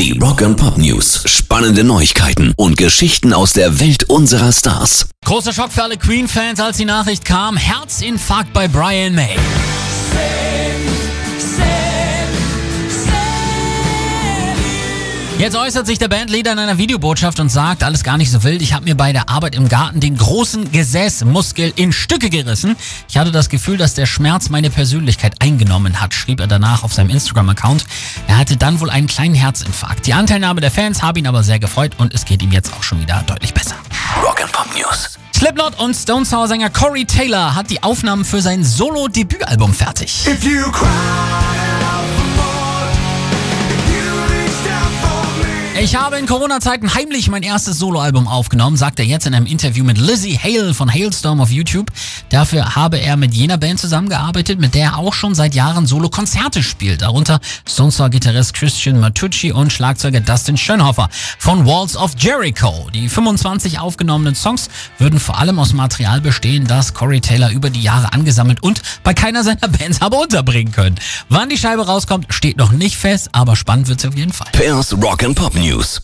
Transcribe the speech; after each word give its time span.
Die 0.00 0.18
Rock 0.18 0.40
and 0.40 0.56
Pop 0.56 0.78
News. 0.78 1.24
Spannende 1.26 1.84
Neuigkeiten 1.84 2.54
und 2.56 2.78
Geschichten 2.78 3.34
aus 3.34 3.52
der 3.52 3.80
Welt 3.80 4.04
unserer 4.04 4.50
Stars. 4.50 5.10
Großer 5.26 5.52
Schock 5.52 5.70
für 5.70 5.82
alle 5.82 5.98
Queen-Fans, 5.98 6.58
als 6.58 6.78
die 6.78 6.86
Nachricht 6.86 7.26
kam. 7.26 7.58
Herzinfarkt 7.58 8.54
bei 8.54 8.66
Brian 8.66 9.14
May. 9.14 9.36
Jetzt 15.40 15.56
äußert 15.56 15.86
sich 15.86 15.98
der 15.98 16.08
Bandleader 16.08 16.52
in 16.52 16.58
einer 16.58 16.76
Videobotschaft 16.76 17.40
und 17.40 17.48
sagt, 17.48 17.82
alles 17.82 18.04
gar 18.04 18.18
nicht 18.18 18.30
so 18.30 18.44
wild. 18.44 18.60
Ich 18.60 18.74
habe 18.74 18.84
mir 18.84 18.94
bei 18.94 19.14
der 19.14 19.30
Arbeit 19.30 19.54
im 19.54 19.70
Garten 19.70 19.98
den 19.98 20.18
großen 20.18 20.70
Gesäßmuskel 20.70 21.72
in 21.76 21.94
Stücke 21.94 22.28
gerissen. 22.28 22.76
Ich 23.08 23.16
hatte 23.16 23.32
das 23.32 23.48
Gefühl, 23.48 23.78
dass 23.78 23.94
der 23.94 24.04
Schmerz 24.04 24.50
meine 24.50 24.68
Persönlichkeit 24.68 25.40
eingenommen 25.40 25.98
hat, 25.98 26.12
schrieb 26.12 26.40
er 26.40 26.46
danach 26.46 26.84
auf 26.84 26.92
seinem 26.92 27.08
Instagram-Account. 27.08 27.86
Er 28.26 28.36
hatte 28.36 28.58
dann 28.58 28.80
wohl 28.80 28.90
einen 28.90 29.06
kleinen 29.06 29.34
Herzinfarkt. 29.34 30.06
Die 30.06 30.12
Anteilnahme 30.12 30.60
der 30.60 30.70
Fans 30.70 31.02
habe 31.02 31.20
ihn 31.20 31.26
aber 31.26 31.42
sehr 31.42 31.58
gefreut 31.58 31.92
und 31.96 32.12
es 32.12 32.26
geht 32.26 32.42
ihm 32.42 32.52
jetzt 32.52 32.74
auch 32.74 32.82
schon 32.82 33.00
wieder 33.00 33.24
deutlich 33.26 33.54
besser. 33.54 33.76
Rock 34.22 34.42
and 34.42 34.52
Pop 34.52 34.66
News. 34.76 35.18
Slipknot 35.34 35.80
und 35.80 35.94
Stone 35.94 36.26
Sour 36.26 36.48
Sänger 36.48 36.68
Corey 36.68 37.06
Taylor 37.06 37.54
hat 37.54 37.70
die 37.70 37.82
Aufnahmen 37.82 38.26
für 38.26 38.42
sein 38.42 38.62
Solo-Debütalbum 38.62 39.72
fertig. 39.72 40.26
If 40.26 40.44
you 40.44 40.70
cry 40.70 41.49
Ich 45.82 45.96
habe 45.96 46.18
in 46.18 46.26
Corona-Zeiten 46.26 46.94
heimlich 46.94 47.30
mein 47.30 47.42
erstes 47.42 47.78
Soloalbum 47.78 48.28
aufgenommen, 48.28 48.76
sagt 48.76 48.98
er 48.98 49.06
jetzt 49.06 49.26
in 49.26 49.34
einem 49.34 49.46
Interview 49.46 49.82
mit 49.82 49.96
Lizzie 49.96 50.38
Hale 50.38 50.74
von 50.74 50.92
Hailstorm 50.92 51.40
auf 51.40 51.50
YouTube. 51.50 51.86
Dafür 52.28 52.74
habe 52.76 53.00
er 53.00 53.16
mit 53.16 53.32
jener 53.32 53.56
Band 53.56 53.80
zusammengearbeitet, 53.80 54.60
mit 54.60 54.74
der 54.74 54.84
er 54.84 54.98
auch 54.98 55.14
schon 55.14 55.34
seit 55.34 55.54
Jahren 55.54 55.86
Solo-Konzerte 55.86 56.62
spielt. 56.62 57.00
Darunter 57.00 57.40
Stone 57.66 57.92
Sour-Gitarrist 57.92 58.52
Christian 58.52 59.00
Matucci 59.00 59.52
und 59.52 59.72
Schlagzeuger 59.72 60.20
Dustin 60.20 60.58
Schönhofer 60.58 61.08
von 61.38 61.64
Walls 61.64 61.96
of 61.96 62.12
Jericho. 62.18 62.90
Die 62.92 63.08
25 63.08 63.78
aufgenommenen 63.78 64.34
Songs 64.34 64.68
würden 64.98 65.18
vor 65.18 65.38
allem 65.38 65.58
aus 65.58 65.72
Material 65.72 66.20
bestehen, 66.20 66.66
das 66.66 66.92
Corey 66.92 67.22
Taylor 67.22 67.48
über 67.52 67.70
die 67.70 67.80
Jahre 67.80 68.12
angesammelt 68.12 68.62
und 68.62 68.82
bei 69.02 69.14
keiner 69.14 69.44
seiner 69.44 69.68
Bands 69.68 70.02
habe 70.02 70.16
unterbringen 70.16 70.72
können. 70.72 70.96
Wann 71.30 71.48
die 71.48 71.56
Scheibe 71.56 71.86
rauskommt, 71.86 72.26
steht 72.28 72.58
noch 72.58 72.70
nicht 72.70 72.98
fest, 72.98 73.30
aber 73.32 73.56
spannend 73.56 73.88
wird 73.88 74.02
sie 74.02 74.08
auf 74.08 74.16
jeden 74.16 74.34
Fall. 74.34 74.48
Pairs 74.52 74.94
Rock 75.00 75.24
and 75.24 75.34
Pop 75.34 75.54
News. 75.70 76.00